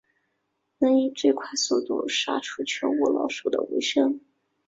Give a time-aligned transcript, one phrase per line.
[0.79, 4.19] 能以最快速度杀除全窝老鼠的为胜。